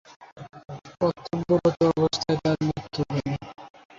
[0.99, 3.23] কর্তব্যরত অবস্থায় তার মৃত্যু হয়।